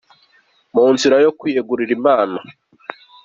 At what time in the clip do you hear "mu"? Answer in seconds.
0.73-0.85